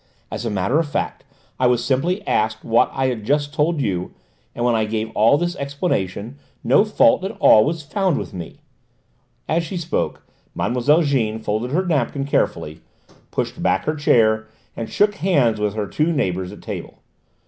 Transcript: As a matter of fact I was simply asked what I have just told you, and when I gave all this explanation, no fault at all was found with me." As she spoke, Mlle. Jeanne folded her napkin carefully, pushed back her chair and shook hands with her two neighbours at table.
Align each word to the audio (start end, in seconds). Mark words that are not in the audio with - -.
As 0.31 0.45
a 0.45 0.49
matter 0.49 0.79
of 0.79 0.89
fact 0.89 1.23
I 1.59 1.67
was 1.67 1.85
simply 1.85 2.25
asked 2.27 2.63
what 2.63 2.89
I 2.91 3.05
have 3.09 3.21
just 3.21 3.53
told 3.53 3.81
you, 3.81 4.15
and 4.55 4.65
when 4.65 4.73
I 4.73 4.85
gave 4.85 5.11
all 5.11 5.37
this 5.37 5.55
explanation, 5.57 6.39
no 6.63 6.83
fault 6.83 7.23
at 7.23 7.37
all 7.39 7.63
was 7.65 7.83
found 7.83 8.17
with 8.17 8.33
me." 8.33 8.61
As 9.47 9.63
she 9.63 9.77
spoke, 9.77 10.25
Mlle. 10.55 11.03
Jeanne 11.03 11.37
folded 11.37 11.69
her 11.69 11.85
napkin 11.85 12.25
carefully, 12.25 12.81
pushed 13.29 13.61
back 13.61 13.85
her 13.85 13.93
chair 13.93 14.47
and 14.75 14.89
shook 14.89 15.13
hands 15.13 15.59
with 15.59 15.75
her 15.75 15.85
two 15.85 16.11
neighbours 16.11 16.51
at 16.51 16.63
table. 16.63 17.03